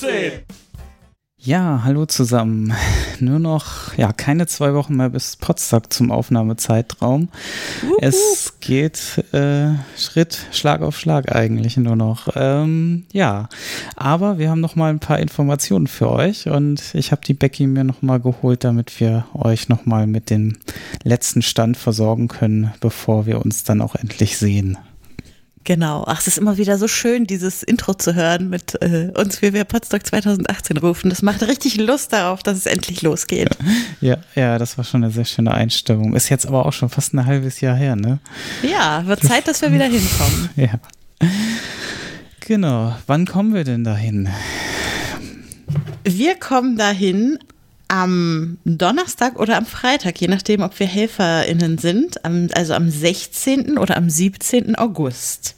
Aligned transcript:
2018! 0.00 0.44
Ja, 1.42 1.82
hallo 1.84 2.06
zusammen. 2.06 2.72
Nur 3.20 3.38
noch, 3.38 3.96
ja, 3.98 4.12
keine 4.14 4.46
zwei 4.46 4.72
Wochen 4.72 4.96
mehr 4.96 5.10
bis 5.10 5.36
Potsdam 5.36 5.82
zum 5.90 6.10
Aufnahmezeitraum. 6.10 7.28
Uh, 7.82 7.96
es 8.00 8.54
geht 8.60 9.22
äh, 9.32 9.74
Schritt, 9.96 10.38
Schlag 10.52 10.80
auf 10.80 10.98
Schlag 10.98 11.34
eigentlich 11.34 11.76
nur 11.76 11.96
noch. 11.96 12.28
Ähm, 12.34 13.04
ja, 13.12 13.48
aber 13.94 14.38
wir 14.38 14.48
haben 14.48 14.60
noch 14.60 14.74
mal 14.74 14.88
ein 14.88 15.00
paar 15.00 15.18
Informationen 15.18 15.86
für 15.86 16.10
euch 16.10 16.46
und 16.46 16.94
ich 16.94 17.12
habe 17.12 17.22
die 17.26 17.34
Becky 17.34 17.66
mir 17.66 17.84
noch 17.84 18.00
mal 18.00 18.20
geholt, 18.20 18.64
damit 18.64 19.00
wir 19.00 19.26
euch 19.34 19.68
noch 19.68 19.84
mal 19.84 20.06
mit 20.06 20.30
dem 20.30 20.56
letzten 21.04 21.42
Stand 21.42 21.76
versorgen 21.76 22.28
können, 22.28 22.72
bevor 22.80 23.26
wir 23.26 23.44
uns 23.44 23.64
dann 23.64 23.82
auch 23.82 23.96
endlich 23.96 24.38
sehen. 24.38 24.78
Genau. 25.64 26.04
Ach, 26.06 26.20
es 26.20 26.26
ist 26.26 26.38
immer 26.38 26.56
wieder 26.56 26.78
so 26.78 26.88
schön, 26.88 27.26
dieses 27.26 27.62
Intro 27.62 27.92
zu 27.94 28.14
hören 28.14 28.48
mit 28.48 28.80
äh, 28.80 29.12
uns, 29.14 29.42
wie 29.42 29.52
wir 29.52 29.64
Potsdok 29.64 30.06
2018 30.06 30.78
rufen. 30.78 31.10
Das 31.10 31.20
macht 31.20 31.42
richtig 31.42 31.76
Lust 31.76 32.12
darauf, 32.12 32.42
dass 32.42 32.56
es 32.56 32.66
endlich 32.66 33.02
losgeht. 33.02 33.50
Ja, 34.00 34.16
ja, 34.34 34.58
das 34.58 34.78
war 34.78 34.84
schon 34.84 35.04
eine 35.04 35.12
sehr 35.12 35.26
schöne 35.26 35.52
Einstimmung. 35.52 36.14
Ist 36.14 36.30
jetzt 36.30 36.46
aber 36.46 36.64
auch 36.64 36.72
schon 36.72 36.88
fast 36.88 37.12
ein 37.12 37.26
halbes 37.26 37.60
Jahr 37.60 37.76
her, 37.76 37.94
ne? 37.94 38.18
Ja, 38.62 39.06
wird 39.06 39.22
Zeit, 39.22 39.46
dass 39.48 39.60
wir 39.60 39.72
wieder 39.72 39.84
hinkommen. 39.84 40.50
Ja. 40.56 40.80
Genau. 42.40 42.96
Wann 43.06 43.26
kommen 43.26 43.54
wir 43.54 43.64
denn 43.64 43.84
dahin? 43.84 44.28
Wir 46.04 46.34
kommen 46.36 46.76
dahin 46.76 47.38
am 47.90 48.58
Donnerstag 48.64 49.38
oder 49.38 49.56
am 49.56 49.66
Freitag, 49.66 50.20
je 50.20 50.28
nachdem, 50.28 50.62
ob 50.62 50.78
wir 50.78 50.86
HelferInnen 50.86 51.76
sind, 51.78 52.24
also 52.24 52.74
am 52.74 52.88
16. 52.88 53.78
oder 53.78 53.96
am 53.96 54.08
17. 54.08 54.76
August. 54.76 55.56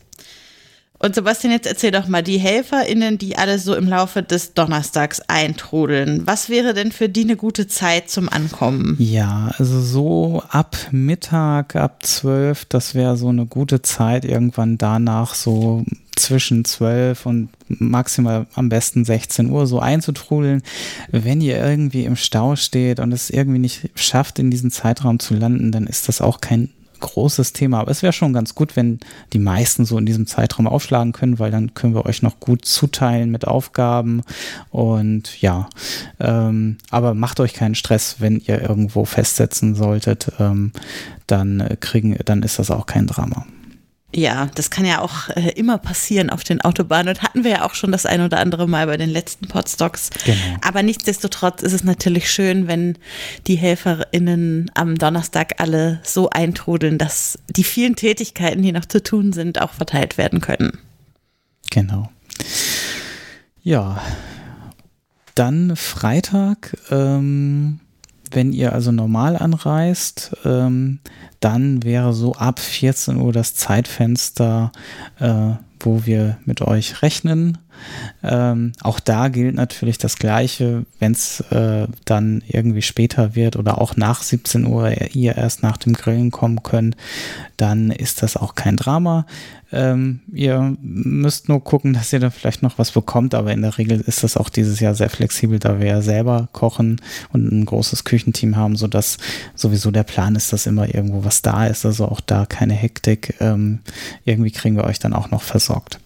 Und 0.99 1.17
Sebastian, 1.17 1.53
jetzt 1.53 1.67
erzähl 1.67 1.91
doch 1.91 2.07
mal, 2.07 2.23
die 2.23 2.39
HelferInnen, 2.39 3.19
die 3.19 3.37
alle 3.37 3.59
so 3.59 3.75
im 3.75 3.89
Laufe 3.89 4.23
des 4.23 4.55
Donnerstags 4.55 5.21
eintrudeln, 5.27 6.23
was 6.27 6.49
wäre 6.49 6.75
denn 6.75 6.93
für 6.93 7.09
die 7.09 7.25
eine 7.25 7.35
gute 7.35 7.67
Zeit 7.67 8.09
zum 8.09 8.29
Ankommen? 8.29 8.95
Ja, 9.01 9.53
also 9.59 9.81
so 9.81 10.45
ab 10.49 10.77
Mittag, 10.93 11.75
ab 11.75 12.07
12, 12.07 12.67
das 12.67 12.95
wäre 12.95 13.17
so 13.17 13.29
eine 13.29 13.47
gute 13.47 13.83
Zeit, 13.83 14.25
irgendwann 14.25 14.79
danach 14.79 15.35
so 15.35 15.85
zwischen 16.17 16.65
12 16.65 17.27
und 17.27 17.51
maximal 17.69 18.47
am 18.55 18.69
besten 18.69 19.05
16 19.05 19.51
Uhr 19.51 19.67
so 19.67 19.81
einzutrudeln. 19.81 20.63
Wenn 21.11 21.41
ihr 21.41 21.59
irgendwie 21.59 22.05
im 22.05 22.17
Stau 22.17 22.57
steht 22.57 23.01
und 23.01 23.13
es 23.13 23.31
irgendwie 23.31 23.59
nicht 23.59 23.91
schafft, 23.95 24.39
in 24.39 24.51
diesen 24.51 24.71
Zeitraum 24.71 25.19
zu 25.19 25.35
landen, 25.35 25.73
dann 25.73 25.87
ist 25.87 26.09
das 26.09 26.21
auch 26.21 26.41
kein 26.41 26.71
großes 27.03 27.53
Thema. 27.53 27.81
Aber 27.81 27.91
es 27.91 28.03
wäre 28.03 28.15
schon 28.15 28.33
ganz 28.33 28.55
gut, 28.55 28.77
wenn 28.77 29.01
die 29.35 29.39
meisten 29.39 29.85
so 29.85 29.99
in 29.99 30.07
diesem 30.07 30.27
Zeitraum 30.27 30.67
aufschlagen 30.67 31.13
können, 31.13 31.39
weil 31.39 31.51
dann 31.51 31.75
können 31.75 31.95
wir 31.95 32.07
euch 32.07 32.23
noch 32.23 32.41
gut 32.41 32.65
zuteilen 32.65 33.31
mit 33.31 33.47
Aufgaben. 33.47 34.23
Und 34.71 35.43
ja, 35.43 35.69
ähm, 36.19 36.79
aber 36.91 37.13
macht 37.13 37.41
euch 37.41 37.53
keinen 37.53 37.75
Stress, 37.75 38.17
wenn 38.21 38.41
ihr 38.41 38.63
irgendwo 38.63 39.05
festsetzen 39.05 39.75
solltet. 39.75 40.33
Ähm, 40.39 40.73
dann 41.27 41.77
kriegen, 41.81 42.17
dann 42.25 42.43
ist 42.43 42.59
das 42.59 42.71
auch 42.71 42.87
kein 42.87 43.07
Drama. 43.07 43.47
Ja, 44.15 44.51
das 44.55 44.71
kann 44.71 44.85
ja 44.85 45.01
auch 45.01 45.31
äh, 45.31 45.53
immer 45.57 45.79
passieren 45.79 46.29
auf 46.29 46.45
den 46.45 46.61
Autobahnen 46.61 47.09
und 47.09 47.23
hatten 47.23 47.45
wir 47.45 47.51
ja 47.51 47.65
auch 47.65 47.75
schon 47.75 47.93
das 47.93 48.05
ein 48.05 48.21
oder 48.21 48.39
andere 48.41 48.69
Mal 48.69 48.87
bei 48.87 48.99
den 48.99 49.09
letzten 49.09 49.49
Podstocks. 49.49 50.11
Genau. 50.25 50.57
Aber 50.61 50.83
nichtsdestotrotz 50.83 51.63
ist 51.63 51.73
es 51.73 51.83
natürlich 51.83 52.31
schön, 52.31 52.69
wenn 52.69 52.99
die 53.47 53.57
HelferInnen 53.57 54.71
am 54.75 54.97
Donnerstag 54.97 55.55
alle 55.61 56.01
so 56.03 56.29
eintrudeln, 56.29 56.99
dass 56.99 57.39
die 57.49 57.65
vielen 57.65 57.97
Tätigkeiten, 57.97 58.61
die 58.61 58.73
noch 58.73 58.85
zu 58.85 59.03
tun 59.03 59.33
sind, 59.33 59.61
auch 59.61 59.73
verteilt 59.73 60.19
werden 60.19 60.43
können. 60.43 60.79
Genau. 61.71 62.11
Ja, 63.63 64.03
dann 65.35 65.75
Freitag. 65.77 66.77
Ähm 66.91 67.81
wenn 68.33 68.53
ihr 68.53 68.73
also 68.73 68.93
normal 68.93 69.37
anreist, 69.37 70.37
ähm, 70.45 71.01
dann 71.41 71.83
wäre 71.83 72.13
so 72.13 72.35
ab 72.35 72.59
14 72.59 73.17
Uhr 73.17 73.33
das 73.33 73.55
Zeitfenster, 73.55 74.73
äh, 75.19 75.51
wo 75.81 76.07
wir 76.07 76.39
mit 76.45 76.63
euch 76.63 77.03
rechnen. 77.03 77.59
Ähm, 78.23 78.73
auch 78.83 79.01
da 79.01 79.29
gilt 79.29 79.55
natürlich 79.55 79.99
das 79.99 80.17
Gleiche, 80.17 80.85
wenn 80.99 81.13
es 81.13 81.41
äh, 81.51 81.87
dann 82.05 82.43
irgendwie 82.47 82.83
später 82.83 83.35
wird 83.35 83.57
oder 83.57 83.81
auch 83.81 83.97
nach 83.97 84.23
17 84.23 84.67
Uhr 84.67 84.91
ihr 85.15 85.37
erst 85.37 85.63
nach 85.63 85.77
dem 85.77 85.93
Grillen 85.93 86.31
kommen 86.31 86.63
könnt, 86.63 86.97
dann 87.57 87.91
ist 87.91 88.23
das 88.23 88.37
auch 88.37 88.55
kein 88.55 88.77
Drama. 88.77 89.27
Ähm, 89.73 90.21
ihr 90.31 90.77
müsst 90.83 91.49
nur 91.49 91.65
gucken, 91.65 91.95
dass 91.95 92.13
ihr 92.13 92.21
da 92.21 92.29
vielleicht 92.29 92.63
noch 92.63 92.79
was 92.79 92.91
bekommt, 92.91 93.35
aber 93.35 93.53
in 93.53 93.63
der 93.63 93.79
Regel 93.79 94.01
ist 94.01 94.23
das 94.23 94.37
auch 94.37 94.51
dieses 94.51 94.81
Jahr 94.81 94.95
sehr 94.95 95.09
flexibel, 95.09 95.59
da 95.59 95.81
wir 95.81 95.87
ja 95.87 96.03
selber 96.03 96.49
kochen 96.53 97.01
und 97.33 97.51
ein 97.51 97.65
großes 97.65 98.05
Küchenteam 98.05 98.57
haben, 98.57 98.77
sodass 98.77 99.17
sowieso 99.55 99.91
der 99.91 100.03
Plan 100.03 100.37
ist, 100.37 100.53
dass 100.53 100.67
immer 100.67 100.95
irgendwo 100.95 101.25
was 101.25 101.41
da 101.41 101.67
ist, 101.67 101.87
also 101.87 102.07
auch 102.07 102.21
da 102.21 102.45
keine 102.45 102.75
Hektik. 102.75 103.35
Ähm, 103.41 103.79
irgendwie 104.25 104.51
kriegen 104.51 104.77
wir 104.77 104.85
euch 104.85 104.99
dann 104.99 105.15
auch 105.15 105.31
noch 105.31 105.43
versorgt. 105.43 106.02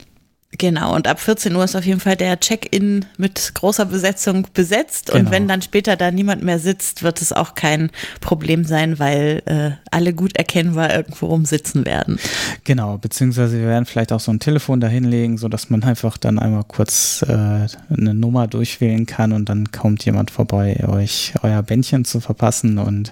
Genau, 0.59 0.95
und 0.95 1.07
ab 1.07 1.21
14 1.21 1.55
Uhr 1.55 1.65
ist 1.65 1.77
auf 1.77 1.85
jeden 1.85 2.01
Fall 2.01 2.17
der 2.17 2.39
Check-in 2.41 3.05
mit 3.19 3.53
großer 3.55 3.85
Besetzung 3.85 4.47
besetzt. 4.55 5.07
Genau. 5.07 5.19
Und 5.19 5.31
wenn 5.31 5.49
dann 5.49 5.63
später 5.63 5.97
da 5.97 6.11
niemand 6.11 6.43
mehr 6.43 6.59
sitzt, 6.59 7.03
wird 7.03 7.21
es 7.21 7.33
auch 7.33 7.55
kein 7.55 7.91
Problem 8.21 8.65
sein, 8.65 8.99
weil 8.99 9.43
äh, 9.47 9.71
alle 9.91 10.15
gut 10.15 10.37
erkennbar 10.37 10.95
irgendwo 10.95 11.27
rumsitzen 11.27 11.85
werden. 11.85 12.19
Genau, 12.65 12.97
beziehungsweise 12.99 13.59
wir 13.59 13.67
werden 13.67 13.87
vielleicht 13.87 14.13
auch 14.13 14.21
so 14.21 14.33
ein 14.33 14.41
Telefon 14.41 14.81
dahinlegen, 14.81 15.37
sodass 15.37 15.69
man 15.69 15.83
einfach 15.83 16.17
dann 16.17 16.39
einmal 16.39 16.65
kurz 16.65 17.23
äh, 17.29 17.33
eine 17.33 18.15
Nummer 18.15 18.47
durchwählen 18.47 19.07
kann 19.07 19.33
und 19.33 19.49
dann 19.49 19.73
kommt 19.73 20.05
jemand 20.05 20.31
vorbei, 20.31 20.85
euch 20.89 21.35
euer 21.43 21.63
Bändchen 21.63 22.05
zu 22.05 22.21
verpassen 22.21 22.79
und 22.79 23.11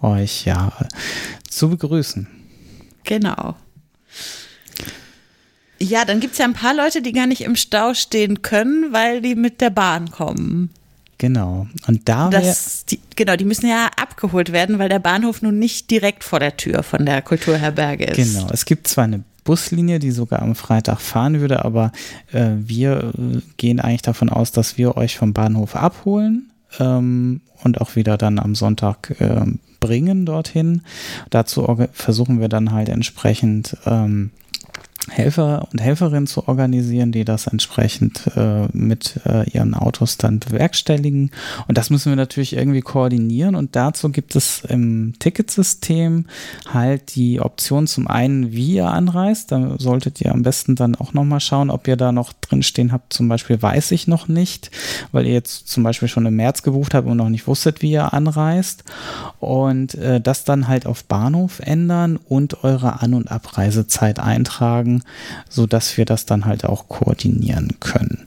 euch 0.00 0.44
ja 0.44 0.72
zu 1.48 1.70
begrüßen. 1.70 2.26
Genau. 3.04 3.54
Ja, 5.78 6.04
dann 6.04 6.20
gibt 6.20 6.32
es 6.32 6.38
ja 6.38 6.46
ein 6.46 6.54
paar 6.54 6.74
Leute, 6.74 7.02
die 7.02 7.12
gar 7.12 7.26
nicht 7.26 7.42
im 7.42 7.56
Stau 7.56 7.94
stehen 7.94 8.42
können, 8.42 8.92
weil 8.92 9.20
die 9.20 9.34
mit 9.34 9.60
der 9.60 9.70
Bahn 9.70 10.10
kommen. 10.10 10.70
Genau. 11.18 11.66
Und 11.86 12.08
da 12.08 12.28
das, 12.28 12.84
die, 12.86 13.00
genau, 13.14 13.36
die 13.36 13.44
müssen 13.44 13.68
ja 13.68 13.90
abgeholt 13.96 14.52
werden, 14.52 14.78
weil 14.78 14.88
der 14.88 14.98
Bahnhof 14.98 15.40
nun 15.42 15.58
nicht 15.58 15.90
direkt 15.90 16.24
vor 16.24 16.40
der 16.40 16.56
Tür 16.56 16.82
von 16.82 17.06
der 17.06 17.22
Kulturherberge 17.22 18.04
ist. 18.04 18.16
Genau. 18.16 18.48
Es 18.52 18.64
gibt 18.64 18.88
zwar 18.88 19.04
eine 19.04 19.24
Buslinie, 19.44 19.98
die 19.98 20.10
sogar 20.10 20.42
am 20.42 20.54
Freitag 20.54 21.00
fahren 21.00 21.40
würde, 21.40 21.64
aber 21.64 21.92
äh, 22.32 22.50
wir 22.58 23.12
äh, 23.16 23.40
gehen 23.56 23.80
eigentlich 23.80 24.02
davon 24.02 24.28
aus, 24.28 24.52
dass 24.52 24.76
wir 24.76 24.96
euch 24.96 25.16
vom 25.16 25.32
Bahnhof 25.32 25.76
abholen 25.76 26.50
ähm, 26.78 27.40
und 27.62 27.80
auch 27.80 27.96
wieder 27.96 28.18
dann 28.18 28.38
am 28.38 28.54
Sonntag 28.54 29.14
äh, 29.20 29.46
bringen 29.80 30.26
dorthin. 30.26 30.82
Dazu 31.30 31.78
versuchen 31.92 32.40
wir 32.40 32.48
dann 32.48 32.72
halt 32.72 32.88
entsprechend 32.88 33.76
ähm, 33.86 34.30
Helfer 35.08 35.68
und 35.70 35.80
Helferinnen 35.80 36.26
zu 36.26 36.48
organisieren, 36.48 37.12
die 37.12 37.24
das 37.24 37.46
entsprechend 37.46 38.26
äh, 38.36 38.66
mit 38.72 39.20
äh, 39.24 39.48
ihren 39.50 39.74
Autos 39.74 40.18
dann 40.18 40.40
bewerkstelligen. 40.40 41.30
Und 41.68 41.78
das 41.78 41.90
müssen 41.90 42.10
wir 42.10 42.16
natürlich 42.16 42.56
irgendwie 42.56 42.80
koordinieren. 42.80 43.54
Und 43.54 43.76
dazu 43.76 44.10
gibt 44.10 44.34
es 44.34 44.62
im 44.68 45.14
Ticketsystem 45.18 46.26
halt 46.72 47.14
die 47.14 47.40
Option 47.40 47.86
zum 47.86 48.08
einen, 48.08 48.52
wie 48.52 48.74
ihr 48.74 48.88
anreist. 48.88 49.52
Da 49.52 49.76
solltet 49.78 50.20
ihr 50.20 50.32
am 50.32 50.42
besten 50.42 50.74
dann 50.74 50.96
auch 50.96 51.12
nochmal 51.12 51.40
schauen, 51.40 51.70
ob 51.70 51.86
ihr 51.86 51.96
da 51.96 52.10
noch 52.10 52.32
drin 52.32 52.64
stehen 52.64 52.90
habt. 52.92 53.12
Zum 53.12 53.28
Beispiel 53.28 53.62
weiß 53.62 53.92
ich 53.92 54.08
noch 54.08 54.26
nicht, 54.26 54.70
weil 55.12 55.26
ihr 55.26 55.34
jetzt 55.34 55.68
zum 55.68 55.84
Beispiel 55.84 56.08
schon 56.08 56.26
im 56.26 56.36
März 56.36 56.62
gebucht 56.62 56.94
habt 56.94 57.06
und 57.06 57.16
noch 57.16 57.28
nicht 57.28 57.46
wusstet, 57.46 57.80
wie 57.80 57.92
ihr 57.92 58.12
anreist. 58.12 58.82
Und 59.38 59.94
äh, 59.94 60.20
das 60.20 60.44
dann 60.44 60.66
halt 60.66 60.86
auf 60.86 61.04
Bahnhof 61.04 61.60
ändern 61.60 62.16
und 62.16 62.64
eure 62.64 63.00
An- 63.02 63.14
und 63.14 63.30
Abreisezeit 63.30 64.18
eintragen 64.18 64.95
so 65.48 65.66
dass 65.66 65.96
wir 65.96 66.04
das 66.04 66.26
dann 66.26 66.44
halt 66.44 66.64
auch 66.64 66.88
koordinieren 66.88 67.76
können. 67.80 68.26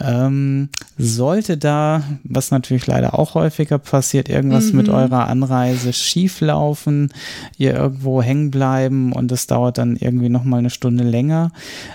Ähm, 0.00 0.68
sollte 0.96 1.56
da, 1.56 2.02
was 2.22 2.50
natürlich 2.50 2.86
leider 2.86 3.18
auch 3.18 3.34
häufiger 3.34 3.78
passiert, 3.78 4.28
irgendwas 4.28 4.70
mhm. 4.70 4.76
mit 4.76 4.88
eurer 4.88 5.28
Anreise 5.28 5.92
schieflaufen, 5.92 7.12
ihr 7.56 7.74
irgendwo 7.74 8.22
hängen 8.22 8.50
bleiben 8.50 9.12
und 9.12 9.32
es 9.32 9.48
dauert 9.48 9.78
dann 9.78 9.96
irgendwie 9.96 10.28
nochmal 10.28 10.60
eine 10.60 10.70
Stunde 10.70 11.04
länger, 11.04 11.50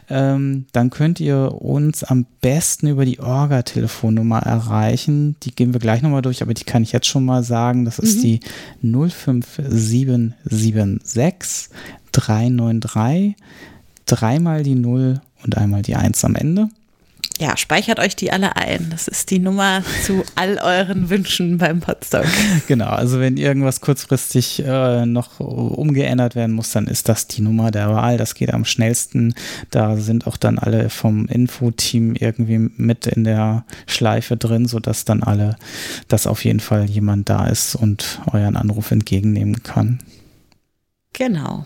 ähm, 0.09 0.65
dann 0.73 0.89
könnt 0.89 1.21
ihr 1.21 1.61
uns 1.61 2.03
am 2.03 2.25
besten 2.41 2.87
über 2.87 3.05
die 3.05 3.19
Orga-Telefonnummer 3.19 4.39
erreichen. 4.39 5.35
Die 5.43 5.55
gehen 5.55 5.73
wir 5.73 5.79
gleich 5.79 6.01
nochmal 6.01 6.21
durch, 6.21 6.41
aber 6.41 6.53
die 6.53 6.65
kann 6.65 6.83
ich 6.83 6.91
jetzt 6.91 7.07
schon 7.07 7.23
mal 7.25 7.43
sagen. 7.43 7.85
Das 7.85 7.99
ist 7.99 8.17
mhm. 8.17 8.21
die 8.21 8.39
05776 8.81 11.69
393 12.11 13.35
dreimal 14.05 14.63
die 14.63 14.75
0 14.75 15.21
und 15.43 15.57
einmal 15.57 15.81
die 15.81 15.95
1 15.95 16.23
am 16.25 16.35
Ende. 16.35 16.69
ja, 17.39 17.57
speichert 17.57 17.99
euch 17.99 18.15
die 18.15 18.31
alle 18.31 18.55
ein. 18.55 18.89
Das 18.91 19.07
ist 19.07 19.31
die 19.31 19.39
Nummer 19.39 19.83
zu 20.05 20.23
all 20.35 20.59
euren 20.59 21.09
Wünschen 21.09 21.57
beim 21.57 21.79
Podstock. 21.79 22.25
Genau, 22.67 22.89
also 22.89 23.19
wenn 23.19 23.37
irgendwas 23.37 23.81
kurzfristig 23.81 24.63
äh, 24.65 25.05
noch 25.05 25.39
umgeändert 25.39 26.35
werden 26.35 26.55
muss, 26.55 26.71
dann 26.71 26.87
ist 26.87 27.09
das 27.09 27.27
die 27.27 27.41
Nummer 27.41 27.71
der 27.71 27.89
Wahl. 27.89 28.17
Das 28.17 28.35
geht 28.35 28.53
am 28.53 28.65
schnellsten. 28.65 29.33
Da 29.71 29.97
sind 29.97 30.27
auch 30.27 30.37
dann 30.37 30.59
alle 30.59 30.89
vom 30.89 31.25
Info-Team 31.27 32.15
irgendwie 32.15 32.69
mit 32.77 33.07
in 33.07 33.23
der 33.23 33.65
Schleife 33.87 34.37
drin, 34.37 34.67
sodass 34.67 35.03
dann 35.03 35.23
alle, 35.23 35.57
dass 36.07 36.27
auf 36.27 36.45
jeden 36.45 36.59
Fall 36.61 36.89
jemand 36.89 37.29
da 37.29 37.47
ist 37.47 37.75
und 37.75 38.21
euren 38.31 38.55
Anruf 38.55 38.91
entgegennehmen 38.91 39.63
kann. 39.63 39.99
Genau. 41.13 41.65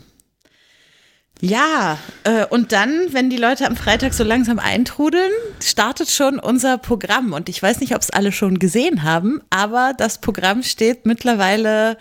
Ja, 1.40 2.00
äh, 2.24 2.46
und 2.46 2.72
dann, 2.72 3.14
wenn 3.14 3.30
die 3.30 3.38
Leute 3.38 3.68
am 3.68 3.76
Freitag 3.76 4.14
so 4.14 4.24
langsam 4.24 4.58
eintrudeln, 4.58 5.32
startet 5.62 6.10
schon 6.10 6.40
unser 6.40 6.78
Programm. 6.78 7.34
Und 7.34 7.50
ich 7.50 7.62
weiß 7.62 7.80
nicht, 7.80 7.96
ob 7.96 8.02
es 8.02 8.10
alle 8.10 8.32
schon 8.32 8.60
gesehen 8.60 9.04
haben, 9.04 9.42
aber 9.50 9.94
das 9.98 10.20
Programm 10.20 10.64
steht 10.64 11.06
mittlerweile 11.06 11.98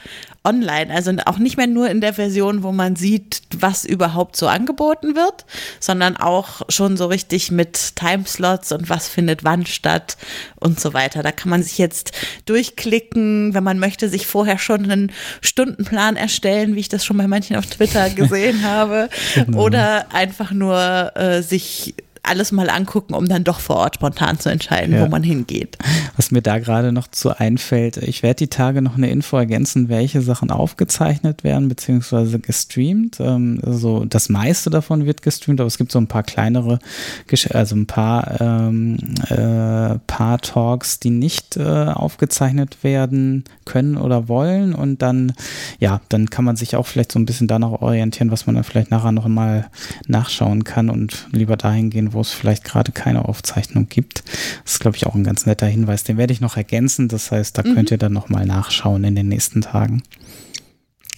online. 0.47 0.95
Also 0.95 1.13
auch 1.27 1.39
nicht 1.39 1.57
mehr 1.57 1.67
nur 1.67 1.91
in 1.91 2.01
der 2.01 2.15
Version, 2.15 2.63
wo 2.63 2.73
man 2.73 2.97
sieht, 2.97 3.43
was 3.59 3.85
überhaupt 3.85 4.37
so 4.37 4.47
angeboten 4.47 5.17
wird, 5.17 5.45
sondern 5.81 6.17
auch 6.17 6.63
schon 6.69 6.97
so 6.97 7.07
richtig 7.07 7.51
mit 7.51 7.97
Timeslots 7.97 8.73
und 8.73 8.89
was 8.89 9.09
findet 9.09 9.45
wann 9.45 9.67
statt 9.67 10.17
und 10.61 10.81
so 10.81 10.95
weiter. 10.95 11.23
Da 11.23 11.33
kann 11.33 11.51
man 11.51 11.63
sich 11.63 11.79
jetzt 11.79 12.13
durchklicken, 12.47 13.55
wenn 13.55 13.65
man 13.65 13.79
möchte, 13.79 14.09
sich 14.09 14.27
vorher 14.27 14.59
schon 14.59 14.91
einen 14.91 15.13
Stundenplan 15.41 16.17
erstellen, 16.17 16.77
wie 16.77 16.81
ich 16.81 16.89
das 16.89 17.05
schon 17.05 17.19
bei 17.19 17.27
manchen 17.27 17.57
auf 17.57 17.67
Twitter 17.67 18.09
gesehen 18.11 18.63
habe. 18.67 19.11
Genau. 19.35 19.65
Oder 19.65 20.07
einfach 20.13 20.53
nur 20.53 21.13
äh, 21.17 21.43
sich 21.43 21.95
alles 22.27 22.53
mal 22.53 22.71
angucken, 22.71 23.15
um 23.15 23.29
dann 23.29 23.45
doch 23.45 23.61
vor 23.61 23.77
Ort 23.77 23.97
spontan 23.97 24.39
zu 24.39 24.51
entscheiden, 24.51 24.95
ja. 24.95 25.03
wo 25.03 25.09
man 25.09 25.23
hingeht. 25.23 25.79
Was 26.17 26.31
mir 26.31 26.43
da 26.43 26.59
gerade 26.59 26.93
noch 26.93 27.09
zu 27.09 27.39
einfällt, 27.39 27.97
ich 27.99 28.23
werde 28.23 28.37
die 28.37 28.49
Tage 28.49 28.83
noch 28.83 28.97
eine 28.97 29.11
Info 29.11 29.37
ergänzen, 29.37 29.89
welche 29.89 30.21
Sachen 30.23 30.51
aufgezeichnet 30.51 31.45
werden, 31.45 31.69
beziehungsweise 31.69 32.39
gestreamt. 32.39 33.21
Also 33.21 34.05
das 34.05 34.29
meiste 34.29 34.71
davon 34.71 35.07
wird 35.07 35.23
gestreamt, 35.23 35.61
aber 35.61 35.69
es 35.69 35.79
gibt 35.79 35.93
so 35.93 35.99
ein 35.99 36.09
paar 36.09 36.23
kleinere, 36.23 36.79
also 37.51 37.77
ein 37.77 37.87
paar, 37.87 38.41
ähm, 38.41 38.97
äh, 39.29 39.99
paar 40.07 40.39
Talks, 40.41 41.01
die 41.01 41.11
nicht 41.11 41.57
äh, 41.57 41.63
aufgezeichnet 41.63 42.83
werden 42.83 43.45
können 43.65 43.97
oder 43.97 44.29
wollen. 44.29 44.75
Und 44.75 45.03
dann, 45.03 45.33
ja, 45.79 46.01
dann 46.09 46.31
kann 46.31 46.45
man 46.45 46.57
sich 46.57 46.77
auch 46.77 46.87
vielleicht 46.87 47.13
so 47.13 47.19
ein 47.19 47.27
bisschen 47.27 47.49
danach 47.49 47.83
orientieren, 47.83 48.31
was 48.31 48.47
man 48.47 48.55
dann 48.55 48.65
vielleicht 48.65 48.91
nachher 48.91 49.13
noch 49.13 49.29
mal 49.29 49.69
nachschauen 50.07 50.65
kann 50.65 50.91
und 50.91 51.29
lieber 51.33 51.57
dahin 51.57 51.91
gehen, 51.91 52.13
wo 52.17 52.21
es 52.21 52.33
vielleicht 52.33 52.65
gerade 52.65 52.93
keine 52.93 53.27
Aufzeichnung 53.27 53.89
gibt. 53.89 54.25
Das 54.65 54.75
ist, 54.75 54.81
glaube 54.81 54.97
ich, 54.97 55.07
auch 55.07 55.15
ein 55.15 55.25
ganz 55.25 55.47
netter 55.47 55.67
Hinweis. 55.67 56.03
Den 56.03 56.17
werde 56.17 56.33
ich 56.33 56.41
noch 56.41 56.57
ergänzen. 56.57 57.09
Das 57.09 57.31
heißt, 57.31 57.57
da 57.57 57.63
mhm. 57.63 57.75
könnt 57.75 57.91
ihr 57.91 57.99
dann 57.99 58.13
nochmal 58.13 58.47
nachschauen 58.47 59.05
in 59.05 59.15
den 59.15 59.29
nächsten 59.29 59.61
Tagen. 59.61 60.03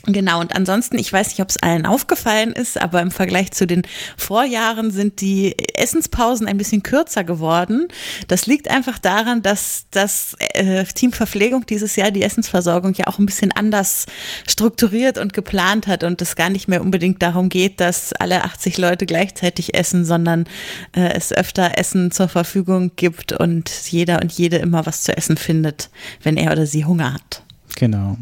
Genau, 0.06 0.40
und 0.40 0.54
ansonsten, 0.54 0.98
ich 0.98 1.12
weiß 1.12 1.28
nicht, 1.28 1.40
ob 1.40 1.50
es 1.50 1.56
allen 1.58 1.84
aufgefallen 1.84 2.52
ist, 2.52 2.80
aber 2.80 3.02
im 3.02 3.10
Vergleich 3.10 3.50
zu 3.50 3.66
den 3.66 3.82
Vorjahren 4.16 4.90
sind 4.90 5.20
die 5.20 5.56
Essenspausen 5.74 6.46
ein 6.46 6.56
bisschen 6.56 6.82
kürzer 6.82 7.24
geworden. 7.24 7.88
Das 8.28 8.46
liegt 8.46 8.70
einfach 8.70 8.98
daran, 8.98 9.42
dass 9.42 9.86
das 9.90 10.36
äh, 10.54 10.84
Team 10.84 11.12
Verpflegung 11.12 11.66
dieses 11.66 11.96
Jahr 11.96 12.10
die 12.10 12.22
Essensversorgung 12.22 12.94
ja 12.94 13.08
auch 13.08 13.18
ein 13.18 13.26
bisschen 13.26 13.52
anders 13.52 14.06
strukturiert 14.46 15.18
und 15.18 15.32
geplant 15.32 15.88
hat 15.88 16.04
und 16.04 16.22
es 16.22 16.36
gar 16.36 16.48
nicht 16.48 16.68
mehr 16.68 16.80
unbedingt 16.80 17.20
darum 17.20 17.48
geht, 17.48 17.80
dass 17.80 18.12
alle 18.12 18.44
80 18.44 18.78
Leute 18.78 19.04
gleichzeitig 19.04 19.74
essen, 19.74 20.04
sondern 20.04 20.44
äh, 20.92 21.12
es 21.12 21.32
öfter 21.32 21.76
Essen 21.76 22.12
zur 22.12 22.28
Verfügung 22.28 22.92
gibt 22.94 23.32
und 23.32 23.68
jeder 23.90 24.22
und 24.22 24.32
jede 24.32 24.56
immer 24.58 24.86
was 24.86 25.02
zu 25.02 25.16
essen 25.16 25.36
findet, 25.36 25.90
wenn 26.22 26.36
er 26.36 26.52
oder 26.52 26.66
sie 26.66 26.84
Hunger 26.84 27.14
hat. 27.14 27.42
Genau. 27.76 28.16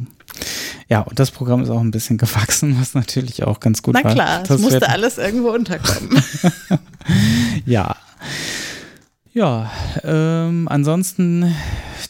Ja, 0.88 1.00
und 1.00 1.18
das 1.18 1.30
Programm 1.30 1.62
ist 1.62 1.70
auch 1.70 1.80
ein 1.80 1.90
bisschen 1.90 2.18
gewachsen, 2.18 2.76
was 2.80 2.94
natürlich 2.94 3.42
auch 3.42 3.60
ganz 3.60 3.82
gut 3.82 3.94
war. 3.94 4.02
Na 4.04 4.12
klar, 4.12 4.42
es 4.48 4.58
musste 4.60 4.88
alles 4.88 5.18
irgendwo 5.18 5.50
unterkommen. 5.50 6.22
ja. 7.66 7.96
Ja, 9.32 9.70
ähm, 10.02 10.66
ansonsten 10.66 11.54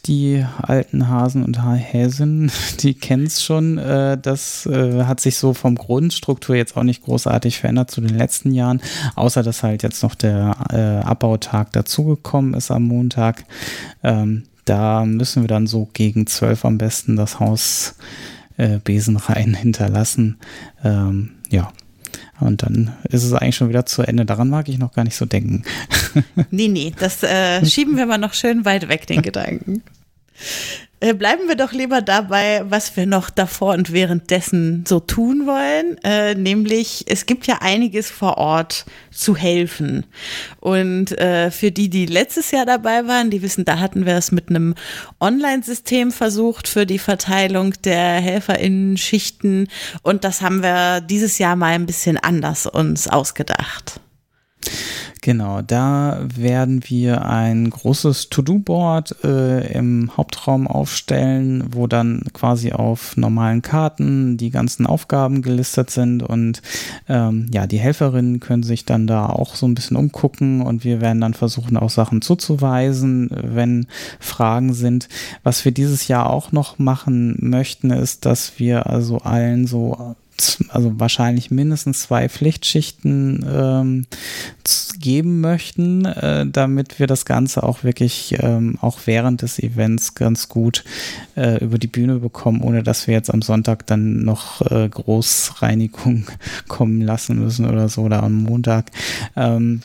die 0.06 0.46
alten 0.62 1.08
Hasen 1.08 1.44
und 1.44 1.60
Häsen, 1.64 2.52
die 2.80 2.94
kennen 2.94 3.26
es 3.26 3.42
schon. 3.42 3.78
Äh, 3.78 4.16
das 4.16 4.66
äh, 4.66 5.04
hat 5.04 5.20
sich 5.20 5.36
so 5.36 5.52
vom 5.52 5.74
Grundstruktur 5.74 6.54
jetzt 6.54 6.76
auch 6.76 6.84
nicht 6.84 7.02
großartig 7.02 7.58
verändert 7.58 7.90
zu 7.90 8.00
den 8.00 8.16
letzten 8.16 8.52
Jahren, 8.52 8.80
außer 9.16 9.42
dass 9.42 9.62
halt 9.62 9.82
jetzt 9.82 10.02
noch 10.02 10.14
der 10.14 10.56
äh, 10.70 11.04
Abbautag 11.04 11.72
dazugekommen 11.72 12.54
ist 12.54 12.70
am 12.70 12.84
Montag. 12.84 13.44
Ähm, 14.04 14.44
da 14.66 15.04
müssen 15.04 15.42
wir 15.42 15.48
dann 15.48 15.66
so 15.66 15.88
gegen 15.92 16.26
zwölf 16.26 16.64
am 16.64 16.76
besten 16.76 17.16
das 17.16 17.40
Haus 17.40 17.94
äh, 18.58 18.78
Besenreihen 18.82 19.54
hinterlassen. 19.54 20.38
Ähm, 20.84 21.30
ja. 21.50 21.72
Und 22.38 22.62
dann 22.62 22.94
ist 23.04 23.24
es 23.24 23.32
eigentlich 23.32 23.56
schon 23.56 23.70
wieder 23.70 23.86
zu 23.86 24.02
Ende. 24.02 24.26
Daran 24.26 24.50
mag 24.50 24.68
ich 24.68 24.76
noch 24.76 24.92
gar 24.92 25.04
nicht 25.04 25.16
so 25.16 25.24
denken. 25.24 25.62
nee, 26.50 26.68
nee, 26.68 26.92
das 26.98 27.22
äh, 27.22 27.64
schieben 27.64 27.96
wir 27.96 28.04
mal 28.04 28.18
noch 28.18 28.34
schön 28.34 28.66
weit 28.66 28.88
weg, 28.88 29.06
den 29.06 29.22
Gedanken. 29.22 29.82
Äh, 30.98 31.12
bleiben 31.12 31.46
wir 31.46 31.56
doch 31.56 31.72
lieber 31.72 32.00
dabei, 32.00 32.62
was 32.68 32.96
wir 32.96 33.04
noch 33.04 33.28
davor 33.28 33.74
und 33.74 33.92
währenddessen 33.92 34.84
so 34.88 34.98
tun 34.98 35.46
wollen. 35.46 35.98
Äh, 36.02 36.34
nämlich, 36.34 37.04
es 37.06 37.26
gibt 37.26 37.46
ja 37.46 37.58
einiges 37.60 38.10
vor 38.10 38.38
Ort 38.38 38.86
zu 39.10 39.36
helfen. 39.36 40.06
Und 40.58 41.12
äh, 41.18 41.50
für 41.50 41.70
die, 41.70 41.90
die 41.90 42.06
letztes 42.06 42.50
Jahr 42.50 42.64
dabei 42.64 43.06
waren, 43.06 43.28
die 43.28 43.42
wissen, 43.42 43.66
da 43.66 43.78
hatten 43.78 44.06
wir 44.06 44.14
es 44.14 44.32
mit 44.32 44.48
einem 44.48 44.74
Online-System 45.20 46.12
versucht 46.12 46.66
für 46.66 46.86
die 46.86 46.98
Verteilung 46.98 47.74
der 47.84 48.14
HelferInnen-Schichten. 48.20 49.68
Und 50.02 50.24
das 50.24 50.40
haben 50.40 50.62
wir 50.62 51.02
dieses 51.02 51.36
Jahr 51.36 51.56
mal 51.56 51.74
ein 51.74 51.84
bisschen 51.84 52.16
anders 52.16 52.66
uns 52.66 53.06
ausgedacht. 53.06 54.00
Genau, 55.26 55.60
da 55.60 56.20
werden 56.36 56.82
wir 56.86 57.24
ein 57.26 57.68
großes 57.68 58.30
To-Do-Board 58.30 59.24
äh, 59.24 59.72
im 59.72 60.16
Hauptraum 60.16 60.68
aufstellen, 60.68 61.64
wo 61.72 61.88
dann 61.88 62.22
quasi 62.32 62.72
auf 62.72 63.16
normalen 63.16 63.60
Karten 63.60 64.36
die 64.36 64.50
ganzen 64.50 64.86
Aufgaben 64.86 65.42
gelistet 65.42 65.90
sind 65.90 66.22
und 66.22 66.62
ähm, 67.08 67.50
ja, 67.52 67.66
die 67.66 67.80
Helferinnen 67.80 68.38
können 68.38 68.62
sich 68.62 68.84
dann 68.84 69.08
da 69.08 69.26
auch 69.26 69.56
so 69.56 69.66
ein 69.66 69.74
bisschen 69.74 69.96
umgucken 69.96 70.60
und 70.60 70.84
wir 70.84 71.00
werden 71.00 71.20
dann 71.20 71.34
versuchen, 71.34 71.76
auch 71.76 71.90
Sachen 71.90 72.22
zuzuweisen, 72.22 73.28
wenn 73.32 73.86
Fragen 74.20 74.74
sind. 74.74 75.08
Was 75.42 75.64
wir 75.64 75.72
dieses 75.72 76.06
Jahr 76.06 76.30
auch 76.30 76.52
noch 76.52 76.78
machen 76.78 77.36
möchten, 77.40 77.90
ist, 77.90 78.26
dass 78.26 78.60
wir 78.60 78.86
also 78.86 79.18
allen 79.18 79.66
so 79.66 80.14
also 80.68 80.98
wahrscheinlich 80.98 81.50
mindestens 81.50 82.02
zwei 82.02 82.28
Pflichtschichten 82.28 83.44
ähm, 83.48 84.06
geben 84.98 85.40
möchten, 85.40 86.04
äh, 86.04 86.46
damit 86.46 86.98
wir 86.98 87.06
das 87.06 87.24
Ganze 87.24 87.62
auch 87.62 87.84
wirklich 87.84 88.36
ähm, 88.40 88.78
auch 88.80 88.98
während 89.06 89.42
des 89.42 89.58
Events 89.58 90.14
ganz 90.14 90.48
gut 90.48 90.84
äh, 91.36 91.62
über 91.62 91.78
die 91.78 91.86
Bühne 91.86 92.18
bekommen, 92.18 92.62
ohne 92.62 92.82
dass 92.82 93.06
wir 93.06 93.14
jetzt 93.14 93.32
am 93.32 93.42
Sonntag 93.42 93.86
dann 93.86 94.24
noch 94.24 94.60
äh, 94.70 94.88
Großreinigung 94.88 96.26
kommen 96.68 97.00
lassen 97.00 97.38
müssen 97.38 97.66
oder 97.66 97.88
so 97.88 98.02
oder 98.02 98.22
am 98.22 98.42
Montag. 98.42 98.90
Ähm, 99.36 99.82